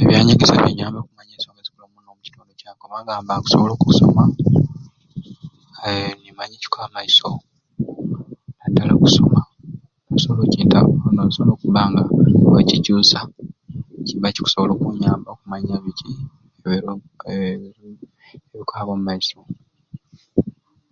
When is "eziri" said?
1.62-1.82